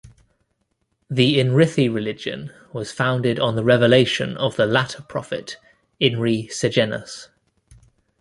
The 1.11 1.35
Inrithi 1.37 1.87
religion 1.93 2.51
was 2.73 2.91
founded 2.91 3.37
on 3.39 3.55
the 3.55 3.63
revelation 3.63 4.35
of 4.35 4.55
the 4.55 4.65
Latter 4.65 5.03
Prophet, 5.03 5.57
Inri 6.01 6.49
Sejenus. 6.51 7.27